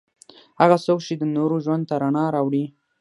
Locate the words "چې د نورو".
1.07-1.55